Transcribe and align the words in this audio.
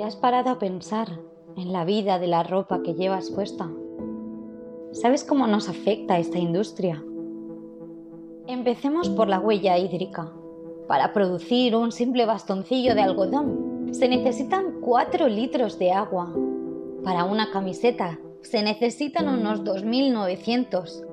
¿Te 0.00 0.06
has 0.06 0.16
parado 0.16 0.48
a 0.48 0.58
pensar 0.58 1.20
en 1.58 1.74
la 1.74 1.84
vida 1.84 2.18
de 2.18 2.26
la 2.26 2.42
ropa 2.42 2.82
que 2.82 2.94
llevas 2.94 3.28
puesta? 3.28 3.70
¿Sabes 4.92 5.24
cómo 5.24 5.46
nos 5.46 5.68
afecta 5.68 6.18
esta 6.18 6.38
industria? 6.38 7.04
Empecemos 8.46 9.10
por 9.10 9.28
la 9.28 9.38
huella 9.38 9.76
hídrica. 9.76 10.32
Para 10.88 11.12
producir 11.12 11.76
un 11.76 11.92
simple 11.92 12.24
bastoncillo 12.24 12.94
de 12.94 13.02
algodón 13.02 13.88
se 13.90 14.08
necesitan 14.08 14.80
4 14.80 15.28
litros 15.28 15.78
de 15.78 15.92
agua. 15.92 16.34
Para 17.04 17.24
una 17.24 17.50
camiseta 17.50 18.18
se 18.40 18.62
necesitan 18.62 19.28
unos 19.28 19.64
2.900 19.64 21.04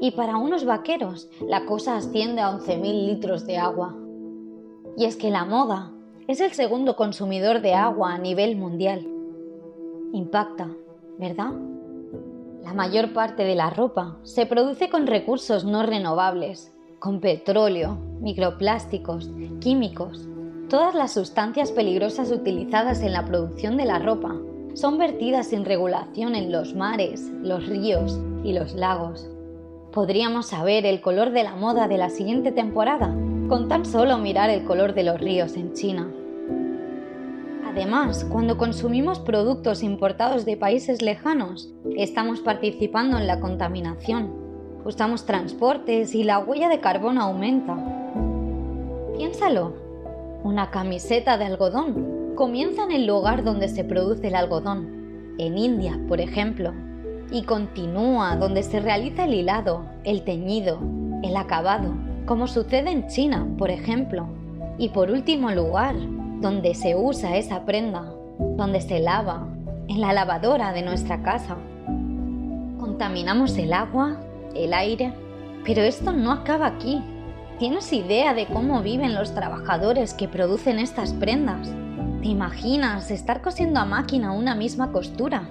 y 0.00 0.10
para 0.10 0.36
unos 0.36 0.64
vaqueros 0.64 1.30
la 1.46 1.64
cosa 1.64 1.96
asciende 1.96 2.40
a 2.40 2.50
11.000 2.50 3.06
litros 3.06 3.46
de 3.46 3.58
agua. 3.58 3.94
Y 4.96 5.04
es 5.04 5.14
que 5.14 5.30
la 5.30 5.44
moda 5.44 5.91
es 6.28 6.40
el 6.40 6.52
segundo 6.52 6.94
consumidor 6.96 7.60
de 7.60 7.74
agua 7.74 8.14
a 8.14 8.18
nivel 8.18 8.56
mundial. 8.56 9.06
Impacta, 10.12 10.70
¿verdad? 11.18 11.52
La 12.62 12.74
mayor 12.74 13.12
parte 13.12 13.42
de 13.42 13.56
la 13.56 13.70
ropa 13.70 14.18
se 14.22 14.46
produce 14.46 14.88
con 14.88 15.06
recursos 15.06 15.64
no 15.64 15.82
renovables, 15.82 16.72
con 17.00 17.20
petróleo, 17.20 17.98
microplásticos, 18.20 19.30
químicos. 19.60 20.28
Todas 20.68 20.94
las 20.94 21.12
sustancias 21.12 21.72
peligrosas 21.72 22.30
utilizadas 22.30 23.02
en 23.02 23.12
la 23.12 23.24
producción 23.24 23.76
de 23.76 23.84
la 23.84 23.98
ropa 23.98 24.36
son 24.74 24.98
vertidas 24.98 25.48
sin 25.48 25.64
regulación 25.64 26.34
en 26.36 26.52
los 26.52 26.74
mares, 26.74 27.30
los 27.42 27.66
ríos 27.66 28.20
y 28.44 28.52
los 28.52 28.74
lagos. 28.74 29.28
Podríamos 29.92 30.46
saber 30.46 30.86
el 30.86 31.00
color 31.00 31.32
de 31.32 31.42
la 31.42 31.56
moda 31.56 31.88
de 31.88 31.98
la 31.98 32.08
siguiente 32.08 32.52
temporada 32.52 33.12
con 33.52 33.68
tan 33.68 33.84
solo 33.84 34.16
mirar 34.16 34.48
el 34.48 34.64
color 34.64 34.94
de 34.94 35.02
los 35.02 35.20
ríos 35.20 35.58
en 35.58 35.74
China. 35.74 36.10
Además, 37.66 38.24
cuando 38.24 38.56
consumimos 38.56 39.18
productos 39.20 39.82
importados 39.82 40.46
de 40.46 40.56
países 40.56 41.02
lejanos, 41.02 41.70
estamos 41.94 42.40
participando 42.40 43.18
en 43.18 43.26
la 43.26 43.40
contaminación. 43.40 44.32
Usamos 44.86 45.26
transportes 45.26 46.14
y 46.14 46.24
la 46.24 46.38
huella 46.38 46.70
de 46.70 46.80
carbono 46.80 47.20
aumenta. 47.20 47.76
Piénsalo. 49.18 49.74
Una 50.44 50.70
camiseta 50.70 51.36
de 51.36 51.44
algodón 51.44 52.32
comienza 52.34 52.84
en 52.84 52.92
el 52.92 53.04
lugar 53.04 53.44
donde 53.44 53.68
se 53.68 53.84
produce 53.84 54.28
el 54.28 54.34
algodón, 54.34 55.34
en 55.36 55.58
India, 55.58 56.00
por 56.08 56.22
ejemplo, 56.22 56.72
y 57.30 57.42
continúa 57.42 58.34
donde 58.36 58.62
se 58.62 58.80
realiza 58.80 59.26
el 59.26 59.34
hilado, 59.34 59.84
el 60.04 60.24
teñido, 60.24 60.78
el 61.22 61.36
acabado, 61.36 61.92
como 62.26 62.46
sucede 62.46 62.90
en 62.90 63.06
China, 63.08 63.46
por 63.58 63.70
ejemplo. 63.70 64.26
Y 64.78 64.88
por 64.90 65.10
último 65.10 65.50
lugar, 65.50 65.94
donde 66.40 66.74
se 66.74 66.96
usa 66.96 67.36
esa 67.36 67.64
prenda, 67.64 68.12
donde 68.56 68.80
se 68.80 69.00
lava, 69.00 69.46
en 69.88 70.00
la 70.00 70.12
lavadora 70.12 70.72
de 70.72 70.82
nuestra 70.82 71.22
casa. 71.22 71.56
Contaminamos 72.78 73.56
el 73.58 73.72
agua, 73.72 74.18
el 74.54 74.74
aire, 74.74 75.12
pero 75.64 75.82
esto 75.82 76.12
no 76.12 76.32
acaba 76.32 76.66
aquí. 76.66 77.02
¿Tienes 77.58 77.92
idea 77.92 78.34
de 78.34 78.46
cómo 78.46 78.82
viven 78.82 79.14
los 79.14 79.34
trabajadores 79.34 80.14
que 80.14 80.28
producen 80.28 80.78
estas 80.78 81.12
prendas? 81.12 81.72
¿Te 82.22 82.28
imaginas 82.28 83.10
estar 83.10 83.42
cosiendo 83.42 83.80
a 83.80 83.84
máquina 83.84 84.32
una 84.32 84.54
misma 84.54 84.90
costura? 84.90 85.48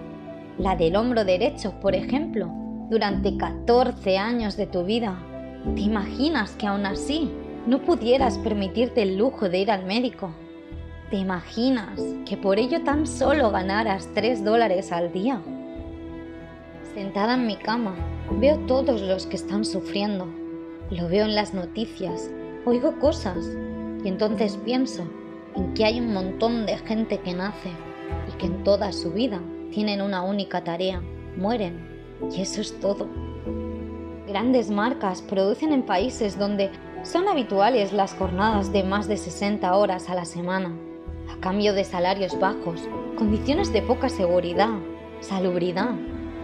la 0.62 0.76
del 0.76 0.96
hombro 0.96 1.26
derecho, 1.26 1.74
por 1.82 1.96
ejemplo, 1.96 2.50
durante 2.90 3.38
14 3.38 4.18
años 4.18 4.58
de 4.58 4.68
tu 4.68 4.84
vida. 4.84 5.18
¿Te 5.64 5.82
imaginas 5.82 6.56
que 6.56 6.66
aún 6.66 6.88
así 6.88 7.32
no 7.68 7.84
pudieras 7.84 8.40
permitirte 8.40 9.04
el 9.04 9.18
lujo 9.18 9.48
de 9.48 9.60
ir 9.60 9.70
al 9.70 9.86
médico? 9.86 10.32
¿Te 11.12 11.18
imaginas 11.18 12.02
que 12.26 12.36
por 12.36 12.58
ello 12.58 12.84
tan 12.84 13.06
solo 13.06 13.52
ganaras 13.52 14.10
3 14.16 14.44
dólares 14.44 14.92
al 14.92 15.12
día? 15.12 15.40
Sentada 16.96 17.36
en 17.36 17.46
mi 17.46 17.58
cama, 17.58 17.96
veo 18.40 18.58
todos 18.66 19.02
los 19.02 19.28
que 19.28 19.36
están 19.36 19.64
sufriendo. 19.64 20.28
Lo 20.90 21.08
veo 21.08 21.26
en 21.26 21.36
las 21.36 21.54
noticias, 21.54 22.32
oigo 22.66 22.98
cosas 22.98 23.38
y 24.04 24.08
entonces 24.08 24.58
pienso 24.66 25.04
en 25.56 25.76
que 25.76 25.86
hay 25.86 26.00
un 26.00 26.12
montón 26.12 26.66
de 26.66 26.78
gente 26.80 27.20
que 27.20 27.34
nace 27.34 27.70
y 28.28 28.38
que 28.38 28.48
en 28.48 28.64
toda 28.64 28.92
su 28.92 29.12
vida 29.12 29.40
tienen 29.70 30.02
una 30.02 30.24
única 30.24 30.64
tarea, 30.64 31.04
mueren. 31.38 31.88
Y 32.32 32.42
eso 32.42 32.62
es 32.62 32.80
todo. 32.80 33.08
Grandes 34.32 34.72
marcas 34.72 35.22
producen 35.22 35.74
en 35.74 35.84
países 35.84 36.40
donde 36.40 36.70
son 37.04 37.28
habituales 37.28 37.92
las 37.92 38.14
jornadas 38.14 38.72
de 38.72 38.82
más 38.82 39.10
de 39.10 39.18
60 39.18 39.76
horas 39.76 40.10
a 40.10 40.16
la 40.16 40.24
semana, 40.24 40.72
a 41.30 41.42
cambio 41.42 41.74
de 41.74 41.84
salarios 41.84 42.40
bajos, 42.40 42.80
condiciones 43.18 43.74
de 43.74 43.82
poca 43.82 44.08
seguridad, 44.08 44.70
salubridad 45.20 45.96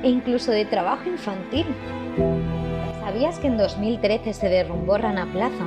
e 0.03 0.09
incluso 0.09 0.51
de 0.51 0.65
trabajo 0.65 1.07
infantil. 1.07 1.65
¿Sabías 2.99 3.39
que 3.39 3.47
en 3.47 3.57
2013 3.57 4.33
se 4.33 4.49
derrumbó 4.49 4.97
Rana 4.97 5.25
Plaza? 5.31 5.65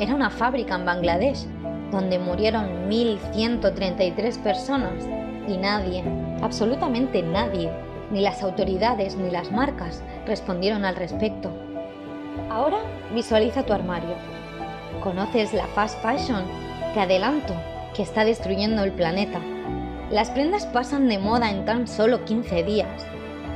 Era 0.00 0.16
una 0.16 0.30
fábrica 0.30 0.74
en 0.74 0.84
Bangladesh 0.84 1.46
donde 1.92 2.18
murieron 2.18 2.90
1.133 2.90 4.36
personas 4.42 5.06
y 5.46 5.56
nadie, 5.58 6.02
absolutamente 6.42 7.22
nadie, 7.22 7.70
ni 8.12 8.20
las 8.20 8.42
autoridades 8.42 9.16
ni 9.16 9.30
las 9.30 9.50
marcas 9.50 10.02
respondieron 10.26 10.84
al 10.84 10.96
respecto. 10.96 11.50
Ahora 12.50 12.78
visualiza 13.14 13.64
tu 13.64 13.72
armario. 13.72 14.14
¿Conoces 15.02 15.52
la 15.54 15.66
fast 15.68 16.00
fashion? 16.02 16.44
Te 16.94 17.00
adelanto 17.00 17.54
que 17.96 18.02
está 18.02 18.24
destruyendo 18.24 18.84
el 18.84 18.92
planeta. 18.92 19.40
Las 20.10 20.30
prendas 20.30 20.66
pasan 20.66 21.08
de 21.08 21.18
moda 21.18 21.50
en 21.50 21.64
tan 21.64 21.88
solo 21.88 22.24
15 22.24 22.62
días. 22.62 23.06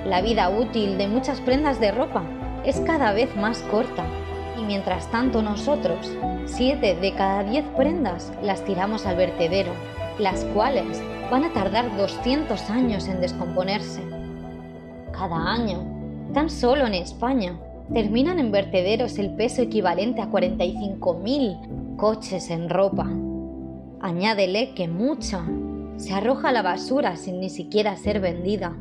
La 0.07 0.23
vida 0.23 0.49
útil 0.49 0.97
de 0.97 1.07
muchas 1.07 1.41
prendas 1.41 1.79
de 1.79 1.93
ropa 1.93 2.23
es 2.65 2.81
cada 2.81 3.13
vez 3.13 3.37
más 3.37 3.59
corta 3.71 4.05
y 4.59 4.63
mientras 4.63 5.11
tanto 5.11 5.43
nosotros, 5.43 6.11
7 6.47 6.97
de 6.97 7.15
cada 7.15 7.45
10 7.45 7.65
prendas 7.77 8.33
las 8.43 8.65
tiramos 8.65 9.05
al 9.05 9.17
vertedero, 9.17 9.73
las 10.19 10.45
cuales 10.47 11.03
van 11.31 11.45
a 11.45 11.53
tardar 11.53 11.95
200 11.97 12.71
años 12.71 13.09
en 13.09 13.21
descomponerse. 13.21 14.16
Cada 15.19 15.53
año, 15.53 15.85
tan 16.35 16.51
solo 16.51 16.87
en 16.87 16.95
España, 16.95 17.59
terminan 17.93 18.39
en 18.39 18.53
vertederos 18.53 19.19
el 19.19 19.35
peso 19.37 19.63
equivalente 19.63 20.21
a 20.21 20.31
45.000 20.31 21.97
coches 21.97 22.51
en 22.51 22.69
ropa. 22.69 23.09
Añádele 24.01 24.75
que 24.75 24.89
mucha 24.89 25.45
se 25.97 26.13
arroja 26.13 26.51
a 26.51 26.53
la 26.53 26.63
basura 26.63 27.17
sin 27.17 27.41
ni 27.41 27.49
siquiera 27.49 27.97
ser 27.97 28.21
vendida. 28.21 28.77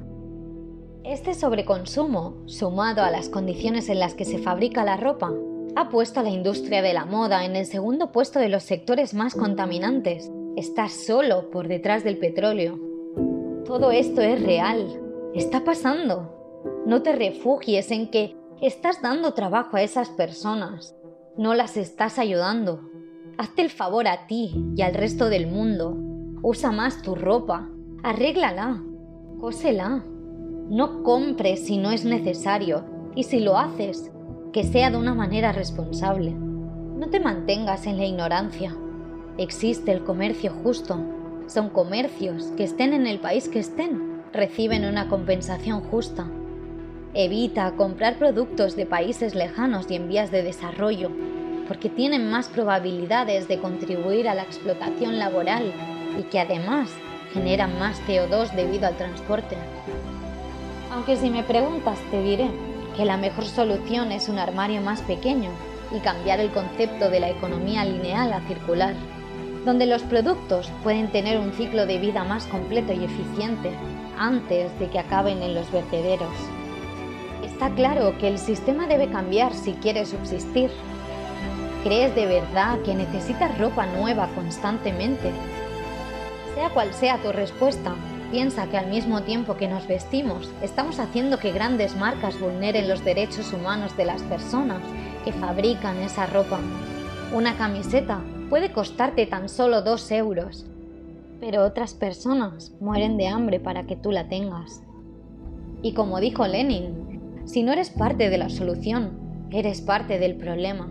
Este 1.03 1.34
sobreconsumo, 1.34 2.35
sumado 2.45 3.03
a 3.03 3.12
las 3.12 3.29
condiciones 3.29 3.90
en 3.90 4.00
las 4.00 4.16
que 4.16 4.25
se 4.25 4.40
fabrica 4.40 4.84
la 4.84 4.97
ropa, 4.97 5.31
ha 5.75 5.90
puesto 5.90 6.19
a 6.19 6.24
la 6.24 6.29
industria 6.29 6.81
de 6.81 6.94
la 6.94 7.06
moda 7.06 7.45
en 7.45 7.56
el 7.56 7.66
segundo 7.66 8.12
puesto 8.12 8.40
de 8.40 8.50
los 8.50 8.63
sectores 8.63 9.13
más 9.13 9.35
contaminantes 9.35 10.31
Estás 10.56 10.94
solo 10.94 11.50
por 11.51 11.68
detrás 11.68 12.06
del 12.06 12.18
petróleo. 12.18 12.79
Todo 13.66 13.91
esto 13.91 14.22
es 14.22 14.41
real. 14.41 15.05
Está 15.35 15.66
pasando. 15.66 16.63
No 16.85 17.01
te 17.01 17.12
refugies 17.12 17.91
en 17.91 18.09
que 18.09 18.38
estás 18.62 19.01
dando 19.01 19.34
trabajo 19.34 19.75
a 19.75 19.81
esas 19.81 20.09
personas. 20.09 20.96
No 21.38 21.56
las 21.56 21.75
estás 21.75 22.19
ayudando. 22.19 22.79
Hazte 23.38 23.62
el 23.62 23.69
favor 23.69 24.07
a 24.07 24.28
ti 24.28 24.56
y 24.78 24.81
al 24.81 24.94
resto 24.94 25.29
del 25.29 25.47
mundo. 25.47 25.97
Usa 26.41 26.72
más 26.72 27.01
tu 27.01 27.16
ropa. 27.16 27.69
Arréglala. 28.01 28.81
Cósela. 29.41 30.06
No 30.69 31.03
compres 31.03 31.66
si 31.66 31.79
no 31.79 31.91
es 31.91 32.06
necesario. 32.06 32.85
Y 33.13 33.24
si 33.24 33.41
lo 33.41 33.57
haces, 33.57 34.09
que 34.53 34.63
sea 34.63 34.90
de 34.90 34.95
una 34.95 35.13
manera 35.13 35.51
responsable. 35.51 36.31
No 36.31 37.09
te 37.09 37.19
mantengas 37.19 37.88
en 37.88 37.97
la 37.97 38.06
ignorancia. 38.06 38.74
Existe 39.38 39.91
el 39.91 40.06
comercio 40.06 40.53
justo. 40.63 40.97
Son 41.47 41.72
comercios 41.72 42.54
que 42.56 42.63
estén 42.63 42.94
en 42.94 43.06
el 43.06 43.19
país 43.19 43.50
que 43.50 43.60
estén, 43.60 44.14
reciben 44.36 44.86
una 44.86 45.08
compensación 45.08 45.82
justa. 45.82 46.28
Evita 47.14 47.72
comprar 47.72 48.18
productos 48.18 48.76
de 48.76 48.86
países 48.86 49.34
lejanos 49.34 49.90
y 49.90 49.96
en 49.96 50.10
vías 50.10 50.30
de 50.30 50.44
desarrollo, 50.44 51.10
porque 51.68 51.90
tienen 51.90 52.30
más 52.30 52.50
probabilidades 52.50 53.48
de 53.48 53.60
contribuir 53.60 54.28
a 54.28 54.36
la 54.36 54.44
explotación 54.44 55.18
laboral 55.18 55.72
y 56.20 56.24
que 56.24 56.40
además 56.40 56.90
generan 57.34 57.80
más 57.80 58.02
CO2 58.06 58.52
debido 58.52 58.88
al 58.88 58.98
transporte. 58.98 59.56
Aunque 60.92 61.16
si 61.16 61.30
me 61.30 61.44
preguntas 61.44 62.00
te 62.12 62.22
diré 62.22 62.50
que 62.96 63.06
la 63.06 63.18
mejor 63.18 63.46
solución 63.46 64.12
es 64.12 64.30
un 64.30 64.38
armario 64.38 64.82
más 64.82 65.02
pequeño 65.02 65.50
y 65.96 66.00
cambiar 66.00 66.40
el 66.40 66.52
concepto 66.52 67.10
de 67.10 67.20
la 67.20 67.30
economía 67.30 67.86
lineal 67.86 68.34
a 68.34 68.42
circular 68.42 68.96
donde 69.65 69.88
los 69.88 70.03
productos 70.03 70.71
pueden 70.83 71.12
tener 71.12 71.39
un 71.39 71.51
ciclo 71.53 71.88
de 71.88 71.97
vida 71.97 72.23
más 72.23 72.45
completo 72.45 72.94
y 72.94 73.03
eficiente 73.03 73.71
antes 74.17 74.77
de 74.79 74.89
que 74.89 75.00
acaben 75.00 75.41
en 75.41 75.56
los 75.56 75.71
vertederos. 75.71 76.33
Está 77.44 77.71
claro 77.71 78.17
que 78.19 78.27
el 78.27 78.38
sistema 78.38 78.85
debe 78.85 79.09
cambiar 79.09 79.53
si 79.53 79.73
quiere 79.73 80.06
subsistir. 80.06 80.69
¿Crees 81.83 82.13
de 82.15 82.25
verdad 82.27 82.79
que 82.83 82.94
necesitas 82.94 83.57
ropa 83.57 83.85
nueva 83.88 84.27
constantemente? 84.35 85.31
Sea 86.53 86.69
cual 86.69 86.94
sea 86.94 87.17
tu 87.17 87.31
respuesta, 87.31 87.95
piensa 88.31 88.67
que 88.67 88.77
al 88.77 88.88
mismo 88.88 89.21
tiempo 89.21 89.57
que 89.57 89.67
nos 89.67 89.88
vestimos, 89.88 90.50
estamos 90.62 91.00
haciendo 91.00 91.39
que 91.39 91.51
grandes 91.51 91.95
marcas 91.95 92.39
vulneren 92.39 92.88
los 92.88 93.03
derechos 93.03 93.51
humanos 93.51 93.97
de 93.97 94.06
las 94.06 94.21
personas 94.23 94.81
que 95.23 95.31
fabrican 95.31 95.97
esa 95.97 96.25
ropa. 96.27 96.59
Una 97.33 97.57
camiseta 97.57 98.19
puede 98.50 98.71
costarte 98.71 99.25
tan 99.25 99.50
solo 99.50 99.81
dos 99.81 100.12
euros, 100.12 100.65
pero 101.39 101.63
otras 101.63 101.94
personas 101.94 102.74
mueren 102.80 103.18
de 103.18 103.27
hambre 103.27 103.59
para 103.59 103.83
que 103.83 103.95
tú 103.95 104.12
la 104.12 104.27
tengas. 104.27 104.83
Y 105.81 105.94
como 105.94 106.19
dijo 106.19 106.47
Lenin, 106.47 107.44
si 107.45 107.63
no 107.63 107.74
eres 107.74 107.89
parte 107.89 108.30
de 108.30 108.38
la 108.38 108.50
solución, 108.50 109.47
eres 109.51 109.81
parte 109.81 110.19
del 110.19 110.36
problema. 110.36 110.88